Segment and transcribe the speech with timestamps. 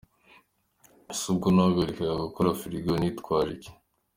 [1.11, 3.71] Ese ubwo nahagarika gukora firigo nitwaje iki?”.